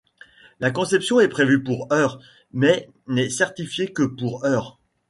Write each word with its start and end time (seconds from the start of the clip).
La 0.59 0.71
conception 0.71 1.19
est 1.19 1.27
prévue 1.27 1.61
pour 1.63 1.93
heures, 1.93 2.19
mais 2.53 2.89
n'est 3.05 3.29
certifiée 3.29 3.93
que 3.93 4.01
pour 4.01 4.43
heures. 4.45 4.79